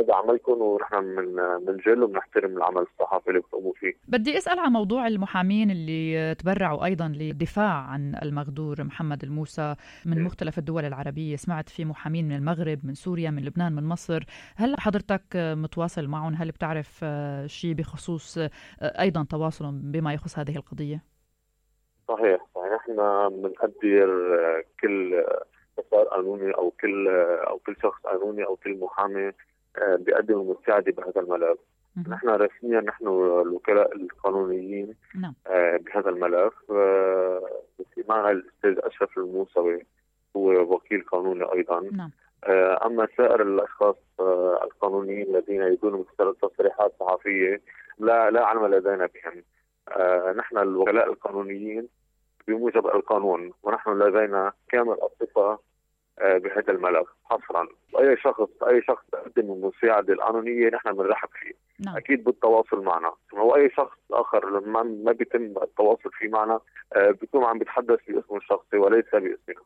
هذا 0.00 0.14
عملكم 0.14 0.52
ونحن 0.52 1.04
من 1.04 1.34
بنجل 1.66 2.02
وبنحترم 2.02 2.56
العمل 2.56 2.86
الصحفي 2.92 3.28
اللي 3.28 3.40
بتقوموا 3.40 3.72
فيه. 3.72 3.92
بدي 4.08 4.38
أسأل 4.38 4.58
عن 4.58 4.72
موضوع 4.72 5.06
المحامين 5.06 5.70
اللي 5.70 6.34
تبرعوا 6.34 6.84
أيضا 6.84 7.08
للدفاع 7.08 7.72
عن 7.72 8.14
المغدور 8.22 8.84
محمد 8.84 9.24
الموسى 9.24 9.74
من 10.04 10.22
مختلف 10.22 10.58
الدول 10.58 10.84
العربية. 10.84 11.36
سمعت 11.36 11.68
في 11.68 11.84
محامين 11.84 12.28
من 12.28 12.36
المغرب 12.36 12.78
من 12.84 12.94
سوريا 12.94 13.30
من 13.30 13.44
لبنان 13.44 13.72
من 13.72 13.84
مصر. 13.84 14.24
هل 14.56 14.80
حضرتك 14.80 15.22
متواصل 15.36 16.06
معهم؟ 16.06 16.34
هل 16.34 16.50
بتعرف 16.50 17.04
شيء 17.46 17.74
بخصوص 17.74 18.38
أيضا 18.82 19.24
تواصلهم 19.24 19.92
بما 19.92 20.12
يخص 20.12 20.38
هذه 20.38 20.56
القضية؟ 20.56 21.10
صحيح. 22.10 22.46
صحيح 22.54 22.72
نحن 22.72 22.96
بنقدر 23.28 24.64
كل 24.80 25.24
مسار 25.78 26.04
قانوني 26.04 26.54
أو 26.54 26.70
كل 26.70 27.08
أو 27.48 27.58
كل 27.58 27.76
شخص 27.82 28.00
قانوني 28.02 28.44
أو 28.44 28.56
كل 28.56 28.78
محامي 28.78 29.32
آه، 29.78 29.96
بيقدم 29.96 30.40
المساعدة 30.40 30.92
بهذا 30.92 31.20
الملف. 31.20 31.58
نحن 32.08 32.28
رسميا 32.28 32.80
نحن 32.80 33.06
الوكلاء 33.06 33.96
القانونيين 33.96 34.94
نعم. 35.20 35.34
آه، 35.46 35.76
بهذا 35.76 36.10
الملف. 36.10 36.54
آه، 36.70 37.62
معنا 38.08 38.30
الأستاذ 38.30 38.78
أشرف 38.78 39.18
الموسوي 39.18 39.86
هو 40.36 40.74
وكيل 40.74 41.02
قانوني 41.02 41.52
أيضا. 41.52 41.80
نعم. 41.80 42.10
أما 42.86 43.08
سائر 43.16 43.42
الأشخاص 43.42 43.96
القانونيين 44.62 45.36
الذين 45.36 45.62
يدون 45.62 46.04
تصريحات 46.42 46.92
صحفية 47.00 47.60
لا 47.98 48.30
لا 48.30 48.44
علم 48.46 48.66
لدينا 48.66 49.08
بهم. 49.14 49.42
نحن 50.36 50.58
الوكلاء 50.58 51.10
القانونيين 51.10 51.88
بموجب 52.48 52.86
القانون 52.86 53.52
ونحن 53.62 53.90
لدينا 53.90 54.52
كامل 54.68 54.96
الثقة 55.02 55.58
آه، 56.20 56.38
بهذا 56.38 56.72
الملف 56.72 57.08
حصرا 57.24 57.68
واي 57.92 58.16
شخص 58.16 58.62
أي 58.62 58.82
شخص 58.82 59.04
يقدم 59.14 59.52
المساعدة 59.52 60.12
القانونية 60.12 60.68
نحن 60.68 60.92
بنرحب 60.92 61.28
فيه 61.40 61.52
نعم. 61.86 61.96
أكيد 61.96 62.24
بالتواصل 62.24 62.82
معنا 62.84 63.12
واي 63.32 63.70
شخص 63.70 63.96
آخر 64.12 64.60
ما 64.60 64.82
ما 64.82 65.12
بيتم 65.12 65.44
التواصل 65.62 66.10
فيه 66.18 66.28
معنا 66.28 66.60
آه، 66.96 67.10
بيكون 67.10 67.44
عم 67.44 67.58
بيتحدث 67.58 67.98
باسمه 68.08 68.36
الشخصي 68.36 68.76
وليس 68.76 69.04
باسمنا 69.04 69.64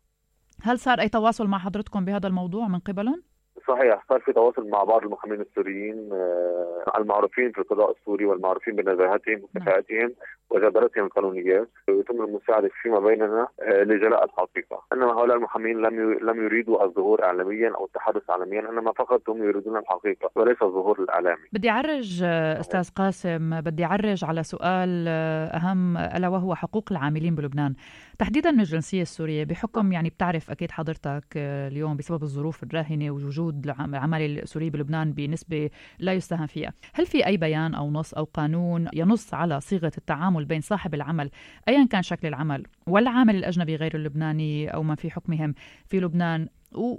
هل 0.62 0.78
صار 0.78 1.00
أي 1.00 1.08
تواصل 1.08 1.46
مع 1.46 1.58
حضرتكم 1.58 2.04
بهذا 2.04 2.26
الموضوع 2.26 2.68
من 2.68 2.78
قبلهم؟ 2.78 3.22
صحيح 3.68 4.04
صار 4.08 4.20
في 4.20 4.32
تواصل 4.32 4.68
مع 4.68 4.84
بعض 4.84 5.02
المحامين 5.02 5.40
السوريين 5.40 6.08
آه، 6.12 6.92
المعروفين 6.98 7.52
في 7.52 7.58
القضاء 7.58 7.90
السوري 7.90 8.24
والمعروفين 8.24 8.76
بنزاهتهم 8.76 9.42
وكفاءتهم 9.42 10.14
وجدارتهم 10.50 11.04
القانونية 11.04 11.68
ويتم 11.88 12.22
المساعدة 12.24 12.70
فيما 12.82 13.00
بيننا 13.00 13.48
آه، 13.62 13.82
لجلاء 13.82 14.24
الحقيقة، 14.24 14.82
انما 14.92 15.12
هؤلاء 15.12 15.36
المحامين 15.36 15.76
لم 15.78 16.12
لم 16.12 16.44
يريدوا 16.44 16.84
الظهور 16.84 17.24
اعلاميا 17.24 17.72
أو 17.78 17.84
التحدث 17.84 18.30
اعلاميا 18.30 18.60
إنما 18.60 18.92
فقط 18.92 19.30
هم 19.30 19.42
يريدون 19.42 19.76
الحقيقة 19.76 20.30
وليس 20.34 20.62
الظهور 20.62 21.00
الإعلامي. 21.00 21.48
بدي 21.52 21.70
أعرج 21.70 22.22
آه، 22.24 22.60
أستاذ 22.60 22.90
قاسم 22.96 23.60
بدي 23.60 23.84
أعرج 23.84 24.24
على 24.24 24.42
سؤال 24.42 25.08
أهم 25.54 25.96
ألا 25.96 26.28
وهو 26.28 26.54
حقوق 26.54 26.84
العاملين 26.90 27.34
بلبنان، 27.34 27.74
تحديدا 28.18 28.50
من 28.50 28.60
الجنسية 28.60 29.02
السورية 29.02 29.44
بحكم 29.44 29.92
يعني 29.92 30.08
بتعرف 30.08 30.50
أكيد 30.50 30.70
حضرتك 30.70 31.24
اليوم 31.36 31.96
بسبب 31.96 32.22
الظروف 32.22 32.62
الراهنة 32.62 33.10
ووجود 33.10 33.24
وجود 33.24 33.66
العمل 33.94 34.22
السوري 34.22 34.70
بلبنان 34.70 35.12
بنسبة 35.12 35.70
لا 35.98 36.12
يستهان 36.12 36.46
فيها. 36.46 36.72
هل 36.94 37.06
في 37.06 37.26
أي 37.26 37.36
بيان 37.36 37.74
أو 37.74 37.90
نص 37.90 38.14
أو 38.14 38.24
قانون 38.24 38.88
ينص 38.92 39.34
على 39.34 39.60
صيغة 39.60 39.92
التعامل 39.98 40.44
بين 40.44 40.60
صاحب 40.60 40.94
العمل 40.94 41.30
أيا 41.68 41.86
كان 41.86 42.02
شكل 42.02 42.28
العمل 42.28 42.66
والعامل 42.86 43.36
الأجنبي 43.36 43.76
غير 43.76 43.96
اللبناني 43.96 44.68
أو 44.68 44.82
من 44.82 44.94
في 44.94 45.10
حكمهم 45.10 45.54
في 45.86 46.00
لبنان؟ 46.00 46.48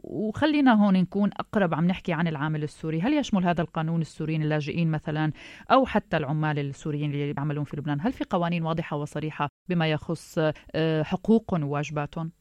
وخلينا 0.03 0.73
هون 0.73 0.93
نكون 0.93 1.29
أقرب 1.39 1.73
عم 1.73 1.85
نحكي 1.87 2.13
عن 2.13 2.27
العامل 2.27 2.63
السوري. 2.63 3.01
هل 3.01 3.13
يشمل 3.13 3.45
هذا 3.45 3.61
القانون 3.61 4.01
السوريين 4.01 4.41
اللاجئين 4.41 4.91
مثلا 4.91 5.31
أو 5.71 5.85
حتى 5.85 6.17
العمال 6.17 6.59
السوريين 6.59 7.11
اللي 7.11 7.33
يعملون 7.37 7.63
في 7.63 7.77
لبنان؟ 7.77 8.01
هل 8.01 8.11
في 8.11 8.23
قوانين 8.29 8.63
واضحة 8.63 8.97
وصريحة 8.97 9.54
بما 9.69 9.91
يخص 9.91 10.39
آه، 10.75 11.03
حقوقهم 11.03 11.63
وواجباتهم؟ 11.63 12.31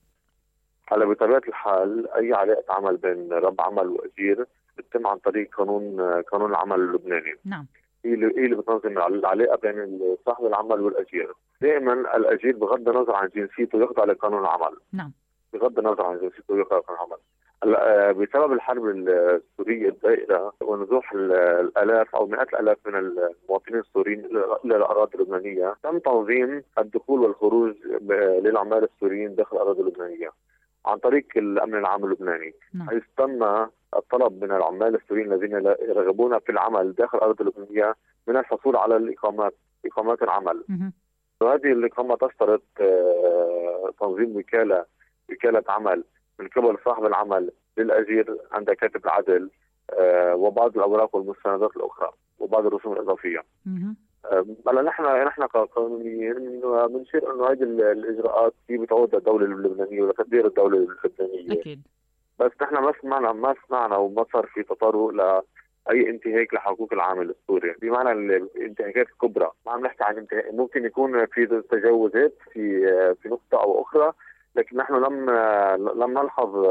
هلا 0.89 1.05
بطبيعة 1.05 1.43
الحال 1.49 2.11
أي 2.11 2.33
علاقة 2.33 2.65
عمل 2.75 2.97
بين 2.97 3.33
رب 3.33 3.61
عمل 3.61 3.87
واجير 3.87 4.47
بتتم 4.79 5.07
عن 5.07 5.19
طريق 5.19 5.57
قانون 5.57 6.01
قانون 6.23 6.51
العمل 6.51 6.81
اللبناني. 6.81 7.35
نعم. 7.45 7.67
هي 8.05 8.15
اللي 8.15 8.27
هي 8.27 8.45
اللي 8.45 8.57
بتنظم 8.57 8.99
العلاقة 8.99 9.57
بين 9.63 10.01
صاحب 10.27 10.45
العمل 10.47 10.81
والاجير 10.81 11.33
دائما 11.61 11.93
الاجير 11.93 12.57
بغض 12.57 12.89
النظر 12.89 13.15
عن 13.15 13.29
جنسيته 13.37 13.83
يخضع 13.83 14.05
لقانون 14.05 14.41
العمل. 14.41 14.77
نعم. 14.93 15.13
بغض 15.53 15.79
النظر 15.79 16.03
عن 16.07 16.19
جنسيته 16.19 16.61
يخضع 16.61 16.79
لقانون 16.79 17.01
العمل. 17.01 17.23
بسبب 18.13 18.53
الحرب 18.53 18.87
السورية 18.87 19.89
الدائره 19.89 20.53
ونزوح 20.61 21.13
الآلاف 21.13 22.15
أو 22.15 22.27
مئات 22.27 22.49
الآلاف 22.49 22.79
من 22.87 22.95
المواطنين 22.95 23.81
السوريين 23.81 24.25
إلى 24.65 24.77
الأراضي 24.77 25.15
اللبنانية 25.15 25.75
تم 25.83 25.99
تنظيم 25.99 26.63
الدخول 26.79 27.21
والخروج 27.21 27.75
للعمال 28.43 28.85
السوريين 28.85 29.35
داخل 29.35 29.57
الأراضي 29.57 29.81
اللبنانية 29.81 30.31
عن 30.87 30.99
طريق 30.99 31.27
الأمن 31.37 31.75
العام 31.75 32.05
اللبناني. 32.05 32.55
نعم. 32.75 32.91
حيث 32.91 33.03
تم 33.17 33.43
الطلب 33.97 34.45
من 34.45 34.53
العمال 34.53 34.95
السوريين 34.95 35.33
الذين 35.33 35.53
يرغبون 35.89 36.39
في 36.39 36.53
العمل 36.53 36.93
داخل 36.93 37.19
الأرض 37.19 37.41
اللبنانية 37.41 37.95
من 38.27 38.37
الحصول 38.37 38.77
على 38.77 38.97
الاقامات 38.97 39.55
إقامات 39.87 40.23
العمل. 40.23 40.65
وهذه 41.41 41.73
الإقامة 41.73 42.17
تشترط 42.17 42.63
آه، 42.81 43.91
تنظيم 44.01 44.37
وكاله 44.37 44.85
وكالة 45.31 45.63
عمل. 45.69 46.05
من 46.39 46.49
قبل 46.49 46.79
صاحب 46.85 47.05
العمل 47.05 47.51
للاجير 47.79 48.37
عند 48.53 48.71
كاتب 48.71 49.05
العدل 49.05 49.51
آه، 49.91 50.35
وبعض 50.35 50.77
الأوراق 50.77 51.17
والمستندات 51.17 51.77
الأخرى 51.77 52.11
وبعض 52.39 52.67
الرسوم 52.67 52.93
الإضافية. 52.93 53.43
هلا 54.69 54.83
نحن 54.83 55.03
نحن 55.27 55.47
كقانونيين 55.47 56.61
بنشير 56.89 57.35
انه 57.35 57.47
هذه 57.47 57.63
الإجراءات 57.93 58.55
هي 58.71 58.77
بتعود 58.79 59.15
للدوله 59.15 59.47
اللبنانية 59.47 60.03
ولتدبير 60.03 60.47
الدولة 60.47 60.77
اللبنانية. 60.79 61.61
أكيد. 61.61 61.83
بس 62.39 62.51
نحن 62.63 62.75
ما 62.75 62.93
سمعنا 63.03 63.33
ما 63.33 63.55
سمعنا 63.69 63.97
وما 63.97 64.25
صار 64.33 64.47
في 64.47 64.63
تطرق 64.63 65.09
ل 65.09 65.43
أي 65.91 66.11
انتهاك 66.11 66.55
لحقوق 66.55 66.93
العامل 66.93 67.31
السوري. 67.31 67.75
بمعنى 67.83 68.13
الانتهاكات 68.13 69.07
الكبرى. 69.09 69.51
ما 69.67 69.73
عم 69.73 69.87
نحكي 69.87 70.05
عن 70.05 70.19
انتهاك. 70.19 70.55
ممكن 70.55 70.85
يكون 70.85 71.27
في 71.27 71.63
تجاوزات 71.71 72.35
في 72.53 72.87
في 73.23 73.29
نقطة 73.29 73.63
أو 73.63 73.83
أخرى. 73.83 74.13
لكن 74.55 74.77
نحن 74.77 74.95
لم 74.95 75.31
لم 76.03 76.19
نلحظ 76.19 76.67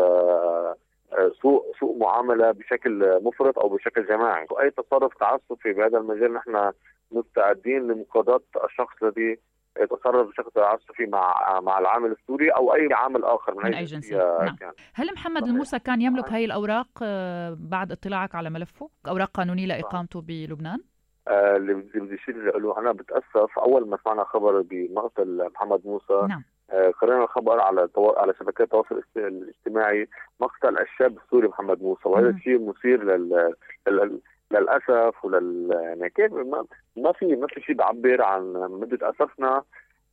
سوء 1.42 1.74
سوء 1.80 1.98
معاملة 1.98 2.52
بشكل 2.52 3.20
مفرط 3.24 3.60
أو 3.60 3.70
بشكل 3.70 4.06
جماعي 4.06 4.46
واي 4.52 4.72
تصرف 4.72 5.13
تعسفي 5.13 5.74
بهذا 5.74 5.98
المجال 5.98 6.34
نحن 6.34 6.72
مستعدين 7.12 7.88
لمقاضاه 7.88 8.42
الشخص 8.66 9.04
الذي 9.04 9.38
يتصرف 9.80 10.28
بشكل 10.28 10.52
تعسفي 10.56 11.06
مع 11.06 11.60
مع 11.60 11.80
العامل 11.80 12.12
السوري 12.12 12.50
أو 12.50 12.74
أي 12.74 12.90
عامل 12.92 13.24
آخر 13.24 13.56
من, 13.56 13.63
من 13.63 13.74
أي 13.74 13.84
جنسية 13.84 14.18
نعم. 14.18 14.56
يعني. 14.62 14.75
هل 14.94 15.13
محمد 15.13 15.44
الموسى 15.44 15.80
كان 15.80 16.02
يملك 16.02 16.30
هذه 16.30 16.46
الأوراق 16.46 16.88
آه، 17.02 17.58
بعد 17.60 17.92
اطلاعك 17.92 18.36
على 18.36 18.50
ملفه؟ 18.50 18.90
أوراق 19.08 19.30
قانونية 19.30 19.66
لإقامته 19.66 20.22
بلبنان؟ 20.22 20.80
آه، 21.28 21.56
اللي 21.56 21.74
بدي 21.74 22.16
اشير 22.16 22.60
له 22.60 22.80
أنا 22.80 22.92
بتأسف 22.92 23.60
أول 23.60 23.90
ما 23.90 23.98
سمعنا 24.04 24.24
خبر 24.24 24.62
بمقتل 24.62 25.50
محمد 25.56 25.82
موسى 25.86 26.28
نعم. 26.30 26.44
آه، 26.72 26.91
قرينا 27.01 27.24
الخبر 27.24 27.60
على 27.60 27.89
على 27.98 28.34
شبكات 28.39 28.62
التواصل 28.62 29.03
الاجتماعي 29.17 30.08
مقتل 30.39 30.77
الشاب 30.79 31.17
السوري 31.17 31.48
محمد 31.48 31.84
موسى 31.84 32.10
وهذا 32.10 32.29
الشيء 32.29 32.70
مثير 32.70 33.03
لل... 33.03 33.53
لل... 33.88 34.20
للأسف 34.51 35.25
ولل 35.25 35.70
يعني 35.72 36.10
كيف 36.10 36.34
ما, 36.34 36.65
ما 36.98 37.12
في 37.12 37.36
ما 37.36 37.48
في 37.48 37.62
شيء 37.62 37.75
بيعبر 37.75 38.22
عن 38.22 38.53
مدة 38.53 39.10
أسفنا 39.10 39.63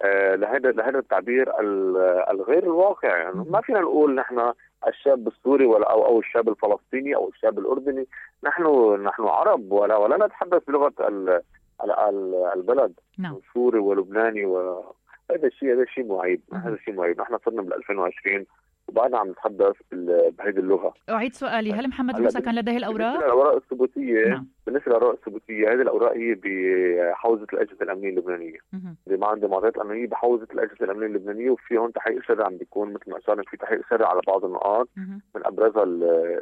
آه 0.03 0.35
لهذا 0.35 0.71
لهذا 0.71 0.99
التعبير 0.99 1.61
الغير 2.31 2.63
الواقع. 2.63 3.17
يعني 3.17 3.45
ما 3.51 3.61
فينا 3.61 3.81
نقول 3.81 4.15
نحن 4.15 4.53
الشاب 4.87 5.29
السوري 5.29 5.67
ولا 5.67 5.91
أو 5.91 6.07
أو 6.07 6.19
الشاب 6.19 6.49
الفلسطيني 6.49 7.15
أو 7.17 7.29
الشاب 7.29 7.59
الأردني 7.59 8.07
نحن 8.45 8.65
نحن 9.05 9.23
عرب 9.23 9.73
ولا 9.73 9.97
ولا 9.97 10.27
نتحدث 10.27 10.63
بلغة 10.67 10.93
البلد. 12.55 12.93
نعم. 13.19 13.39
سوري 13.55 13.79
ولبناني 13.79 14.45
و 14.45 14.85
هذا 15.31 15.47
الشيء 15.47 15.75
هذا 15.75 15.85
شيء 15.85 16.07
معيب. 16.07 16.41
هذا 16.53 16.77
شيء 16.85 16.95
معيب. 16.95 17.21
نحن 17.21 17.39
صرنا 17.45 17.63
بال 17.63 17.75
2020 17.75 18.47
وبعدنا 18.89 19.19
عم 19.19 19.31
نتحدث 19.31 19.77
بهذه 19.93 20.59
اللغة. 20.59 20.95
أعيد 21.11 21.33
سؤالي. 21.33 21.73
هل 21.73 21.89
محمد 21.89 22.21
موسى 22.21 22.41
كان 22.41 22.55
لديه 22.55 22.77
الأوراق؟ 22.77 23.13
بالنسبة 23.13 23.27
للأوراق 23.27 23.55
الثبوتيه 23.55 24.29
نعم. 24.29 24.47
بالنسبة 24.67 24.87
للأوراق 24.87 25.11
الثبوتية 25.11 25.69
هذه 25.69 25.83
الأوراق 25.83 26.13
هي 26.13 26.35
بحوزة 26.35 27.47
الأجهزة 27.53 27.83
الأمنية 27.83 28.09
اللبنانية. 28.09 28.59
ما 29.07 29.27
عندي 29.27 29.47
معطيات 29.47 29.79
أمنية 29.79 30.07
بحوزة 30.07 30.47
الأجهزة 30.55 30.85
الأمنية 30.85 31.07
اللبنانية 31.07 31.51
وفي 31.51 31.79
هون 31.79 31.93
تحقيق 31.93 32.27
سري 32.29 32.45
عم 32.45 32.57
بيكون 32.57 32.93
مثل 32.93 33.11
ما 33.11 33.19
اشرنا 33.19 33.43
في 33.43 33.57
تحقيق 33.57 33.81
سري 33.91 34.05
على 34.05 34.21
بعض 34.27 34.45
النقاط. 34.45 34.89
من 35.35 35.47
أبرزها 35.47 35.85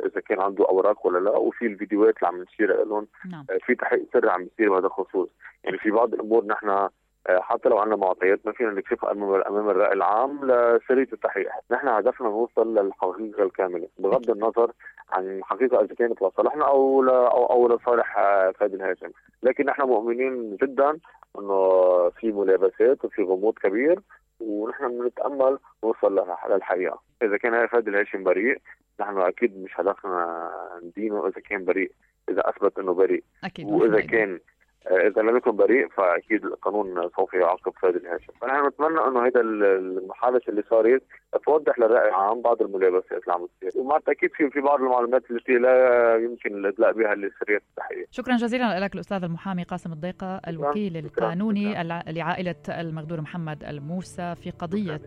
إذا 0.07 0.21
كان 0.21 0.41
عنده 0.41 0.69
أوراق 0.69 1.07
ولا 1.07 1.19
لا 1.19 1.37
وفي 1.37 1.67
الفيديوهات 1.67 2.15
اللي 2.17 2.29
عم 2.29 2.43
نشير 2.43 2.85
لهم 2.85 3.07
نعم. 3.31 3.45
في 3.67 3.75
تحقيق 3.75 4.07
سري 4.13 4.31
عم 4.31 4.45
بيصير 4.45 4.71
بهذا 4.71 4.87
الخصوص. 4.87 5.29
يعني 5.65 5.79
في 5.79 5.91
بعض 5.91 6.15
الأمور 6.15 6.47
نحن 6.47 6.89
حتى 7.31 7.69
لو 7.69 7.79
عندنا 7.79 7.97
معطيات 7.97 8.41
ما 8.45 8.53
فينا 8.53 8.71
نكشفها 8.71 9.13
أمام 9.13 9.71
الرأي 9.71 9.93
العام 9.93 10.45
لسرية 10.45 11.09
التحقيق، 11.13 11.51
نحن 11.71 11.89
هدفنا 11.89 12.29
نوصل 12.29 12.75
للحقيقة 12.79 13.43
الكاملة 13.43 13.89
بغض 13.99 14.31
النظر 14.31 14.73
عن 15.13 15.41
حقيقة 15.45 15.81
إذا 15.81 15.95
كانت 15.95 16.23
لصالحنا 16.23 16.65
أو 16.65 17.03
أو 17.11 17.47
أو 17.47 17.77
لصالح 17.77 18.15
فادي 18.59 18.77
الهاشم، 18.77 19.11
لكن 19.43 19.65
نحن 19.65 19.83
مؤمنين 19.83 20.57
جدا 20.57 20.99
إنه 21.39 21.69
في 22.09 22.33
ملابسات 22.33 23.05
وفي 23.05 23.23
غموض 23.23 23.55
كبير 23.59 24.01
ونحن 24.41 24.99
بنتأمل 24.99 25.59
نوصل 25.85 26.15
للحقيقة، 26.51 27.01
إذا 27.23 27.37
كان 27.37 27.55
هذا 27.55 27.67
فادي 27.67 27.91
الهاشم 27.91 28.25
بريء 28.25 28.59
نحن 29.01 29.19
أكيد 29.19 29.63
مش 29.63 29.81
هدفنا 29.81 30.51
ندينه 30.83 31.27
إذا 31.27 31.41
كان 31.41 31.65
بريء، 31.65 31.93
إذا 32.29 32.49
أثبت 32.49 32.79
إنه 32.79 32.95
بريء. 32.95 33.25
أكيد 33.45 33.71
وإذا 33.71 34.01
كان 34.01 34.41
إذا 34.91 35.23
لم 35.23 35.37
يكن 35.37 35.57
بريء 35.57 35.89
فأكيد 35.89 36.45
القانون 36.45 37.11
سوف 37.17 37.35
يعاقب 37.35 37.73
فادي 37.83 37.99
الهاشم، 37.99 38.33
فنحن 38.41 38.67
نتمنى 38.67 39.01
أنه 39.09 39.27
هذا 39.27 39.41
المحادثة 39.41 40.51
اللي 40.51 40.63
صارت 40.71 41.03
توضح 41.45 41.79
للراي 41.79 42.09
العام 42.09 42.43
بعض 42.43 42.63
الملابسات 42.63 43.23
اللي 43.23 43.33
عم 43.33 43.47
تصير، 43.47 43.83
ومع 43.83 43.97
التأكيد 43.97 44.31
في 44.33 44.51
في 44.51 44.61
بعض 44.61 44.81
المعلومات 44.81 45.31
التي 45.31 45.53
لا 45.53 46.17
يمكن 46.17 46.55
الإدلاء 46.55 46.93
بها 46.93 47.15
لسرية 47.15 47.63
التحقيق. 47.71 48.07
شكرا 48.11 48.37
جزيلا 48.37 48.81
لك 48.81 48.95
الأستاذ 48.95 49.25
المحامي 49.25 49.63
قاسم 49.63 49.93
الضيقة 49.93 50.41
الوكيل 50.49 50.97
القانوني 50.97 51.85
لعائلة 52.13 52.55
المغدور 52.69 53.21
محمد 53.21 53.65
الموسى 53.65 54.35
في 54.35 54.51
قضية 54.51 55.01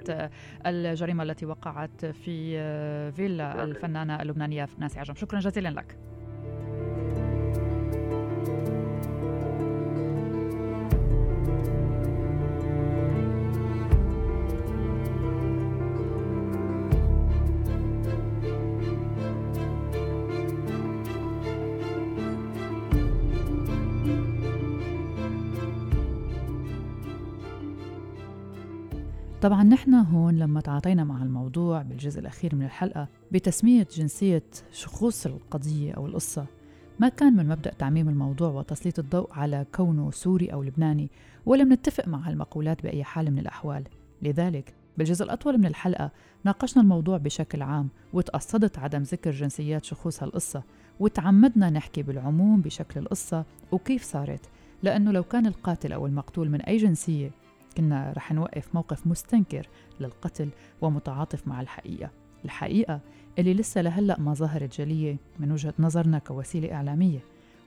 الجريمة 0.65 1.23
التي 1.23 1.45
وقعت 1.45 2.05
في 2.05 2.57
فيلا 3.11 3.63
الفنانة 3.63 4.21
اللبنانية 4.21 4.67
ناسي 4.79 4.99
عجم، 4.99 5.13
شكرا 5.13 5.39
جزيلا 5.39 5.69
لك. 5.69 5.97
طبعا 29.41 29.63
نحن 29.63 29.93
هون 29.93 30.37
لما 30.37 30.61
تعاطينا 30.61 31.03
مع 31.03 31.23
الموضوع 31.23 31.81
بالجزء 31.81 32.19
الأخير 32.19 32.55
من 32.55 32.65
الحلقة 32.65 33.07
بتسمية 33.31 33.87
جنسية 33.91 34.43
شخوص 34.71 35.25
القضية 35.25 35.91
أو 35.91 36.05
القصة 36.05 36.45
ما 36.99 37.09
كان 37.09 37.33
من 37.33 37.47
مبدأ 37.47 37.73
تعميم 37.73 38.09
الموضوع 38.09 38.49
وتسليط 38.49 38.99
الضوء 38.99 39.33
على 39.33 39.65
كونه 39.75 40.11
سوري 40.11 40.53
أو 40.53 40.63
لبناني 40.63 41.09
ولم 41.45 41.73
نتفق 41.73 42.07
مع 42.07 42.29
المقولات 42.29 42.83
بأي 42.83 43.03
حال 43.03 43.31
من 43.31 43.39
الأحوال. 43.39 43.83
لذلك 44.21 44.73
بالجزء 44.97 45.25
الأطول 45.25 45.57
من 45.57 45.65
الحلقة 45.65 46.11
ناقشنا 46.43 46.83
الموضوع 46.83 47.17
بشكل 47.17 47.61
عام 47.61 47.89
وتقصدت 48.13 48.79
عدم 48.79 49.01
ذكر 49.01 49.31
جنسيات 49.31 49.85
شخوص 49.85 50.23
هالقصة 50.23 50.63
وتعمدنا 50.99 51.69
نحكي 51.69 52.03
بالعموم 52.03 52.61
بشكل 52.61 52.99
القصة 52.99 53.45
وكيف 53.71 54.03
صارت. 54.03 54.49
لأنه 54.83 55.11
لو 55.11 55.23
كان 55.23 55.45
القاتل 55.45 55.93
أو 55.93 56.05
المقتول 56.05 56.49
من 56.49 56.61
أي 56.61 56.77
جنسية 56.77 57.40
كنا 57.77 58.13
رح 58.17 58.31
نوقف 58.31 58.75
موقف 58.75 59.07
مستنكر 59.07 59.67
للقتل 59.99 60.49
ومتعاطف 60.81 61.47
مع 61.47 61.61
الحقيقة. 61.61 62.09
الحقيقة 62.45 62.99
اللي 63.39 63.53
لسه 63.53 63.81
لهلأ 63.81 64.19
ما 64.19 64.33
ظهرت 64.33 64.77
جلية 64.77 65.17
من 65.39 65.51
وجهة 65.51 65.73
نظرنا 65.79 66.19
كوسيلة 66.19 66.73
إعلامية 66.73 67.19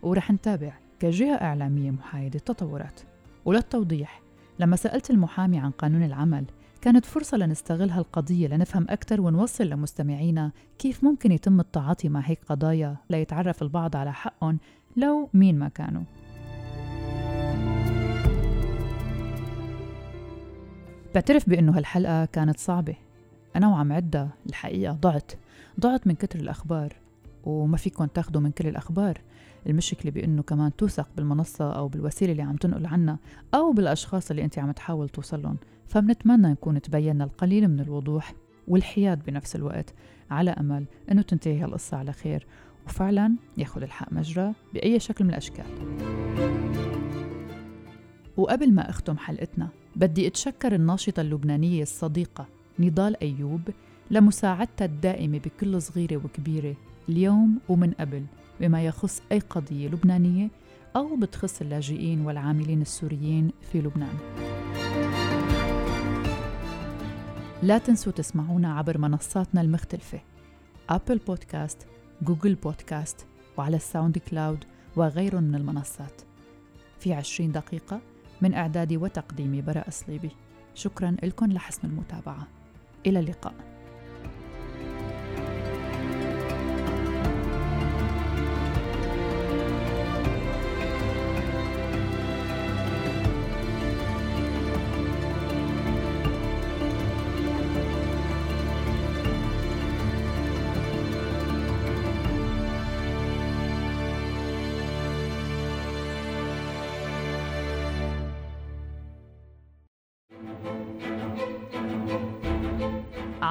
ورح 0.02 0.30
نتابع 0.30 0.72
كجهة 1.00 1.34
إعلامية 1.34 1.90
محايدة 1.90 2.36
التطورات. 2.38 3.00
وللتوضيح 3.44 4.20
لما 4.58 4.76
سألت 4.76 5.10
المحامي 5.10 5.58
عن 5.58 5.70
قانون 5.70 6.02
العمل 6.02 6.44
كانت 6.80 7.04
فرصة 7.04 7.36
لنستغل 7.36 7.90
هالقضية 7.90 8.48
لنفهم 8.48 8.86
أكثر 8.88 9.20
ونوصل 9.20 9.64
لمستمعينا 9.64 10.52
كيف 10.78 11.04
ممكن 11.04 11.32
يتم 11.32 11.60
التعاطي 11.60 12.08
مع 12.08 12.20
هيك 12.20 12.38
قضايا 12.48 12.96
ليتعرف 13.10 13.62
البعض 13.62 13.96
على 13.96 14.12
حقهم 14.12 14.58
لو 14.96 15.28
مين 15.34 15.58
ما 15.58 15.68
كانوا. 15.68 16.02
بعترف 21.14 21.48
بأنه 21.48 21.78
هالحلقة 21.78 22.24
كانت 22.24 22.58
صعبة. 22.58 22.94
أنا 23.56 23.68
وعم 23.68 23.92
عدها 23.92 24.28
الحقيقة 24.46 24.92
ضعت. 24.92 25.32
ضعت 25.80 26.06
من 26.06 26.14
كتر 26.14 26.38
الأخبار 26.38 26.96
وما 27.44 27.76
فيكم 27.76 28.04
تاخدوا 28.04 28.40
من 28.40 28.50
كل 28.50 28.68
الأخبار. 28.68 29.20
المشكلة 29.66 30.12
بأنه 30.12 30.42
كمان 30.42 30.76
توثق 30.76 31.08
بالمنصة 31.16 31.72
أو 31.72 31.88
بالوسيلة 31.88 32.32
اللي 32.32 32.42
عم 32.42 32.56
تنقل 32.56 32.86
عنا 32.86 33.18
أو 33.54 33.72
بالأشخاص 33.72 34.30
اللي 34.30 34.44
أنت 34.44 34.58
عم 34.58 34.72
تحاول 34.72 35.08
توصلهم. 35.08 35.56
فبنتمنى 35.88 36.48
نكون 36.48 36.82
تبينا 36.82 37.24
القليل 37.24 37.68
من 37.68 37.80
الوضوح 37.80 38.34
والحياد 38.68 39.24
بنفس 39.24 39.56
الوقت. 39.56 39.94
على 40.30 40.50
أمل 40.50 40.84
أنه 41.12 41.22
تنتهي 41.22 41.60
هالقصة 41.60 41.96
على 41.96 42.12
خير. 42.12 42.46
وفعلا 42.86 43.34
ياخذ 43.58 43.82
الحق 43.82 44.12
مجرى 44.12 44.52
بأي 44.74 45.00
شكل 45.00 45.24
من 45.24 45.30
الأشكال. 45.30 45.64
وقبل 48.36 48.72
ما 48.72 48.90
أختم 48.90 49.18
حلقتنا 49.18 49.68
بدي 49.96 50.26
أتشكر 50.26 50.74
الناشطة 50.74 51.20
اللبنانية 51.20 51.82
الصديقة 51.82 52.46
نضال 52.78 53.22
أيوب 53.22 53.60
لمساعدتها 54.10 54.84
الدائمة 54.84 55.38
بكل 55.38 55.82
صغيرة 55.82 56.16
وكبيرة 56.16 56.74
اليوم 57.08 57.58
ومن 57.68 57.90
قبل 57.90 58.24
بما 58.60 58.82
يخص 58.82 59.22
أي 59.32 59.38
قضية 59.38 59.88
لبنانية 59.88 60.48
أو 60.96 61.16
بتخص 61.16 61.60
اللاجئين 61.60 62.20
والعاملين 62.20 62.82
السوريين 62.82 63.50
في 63.72 63.80
لبنان. 63.80 64.14
لا 67.62 67.78
تنسوا 67.78 68.12
تسمعونا 68.12 68.74
عبر 68.74 68.98
منصاتنا 68.98 69.60
المختلفة 69.60 70.20
Apple 70.88 71.18
Podcast، 71.18 71.86
Google 72.22 72.54
Podcast 72.54 73.26
وعلى 73.56 73.76
ال 73.76 74.18
SoundCloud 74.18 74.64
وغيرهم 74.96 75.42
من 75.42 75.54
المنصات. 75.54 76.22
في 77.00 77.12
عشرين 77.14 77.52
دقيقة 77.52 78.00
من 78.44 78.54
إعدادي 78.54 78.96
وتقديمي 78.96 79.62
براء 79.62 79.90
صليبي 79.90 80.30
شكرا 80.74 81.16
لكم 81.22 81.52
لحسن 81.52 81.88
المتابعة. 81.88 82.46
إلى 83.06 83.18
اللقاء. 83.18 83.73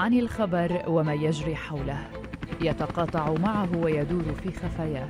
عن 0.04 0.14
الخبر 0.14 0.84
وما 0.88 1.14
يجري 1.14 1.56
حوله. 1.56 2.08
يتقاطع 2.62 3.34
معه 3.34 3.78
ويدور 3.78 4.24
في 4.44 4.52
خفاياه. 4.52 5.10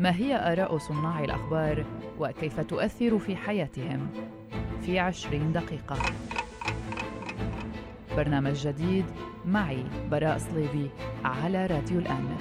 ما 0.00 0.16
هي 0.16 0.52
آراء 0.52 0.78
صناع 0.78 1.24
الأخبار 1.24 1.84
وكيف 2.18 2.60
تؤثر 2.60 3.18
في 3.18 3.36
حياتهم 3.36 4.08
في 4.82 4.98
عشرين 4.98 5.52
دقيقة؟ 5.52 5.96
برنامج 8.16 8.68
جديد 8.68 9.04
معي 9.46 9.84
براء 10.10 10.38
صليبي 10.38 10.90
على 11.24 11.66
راديو 11.66 11.98
الآن. 11.98 12.36